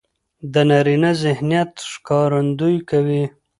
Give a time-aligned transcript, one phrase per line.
[0.53, 3.23] د نارينه ذهنيت ښکارندويي کوي.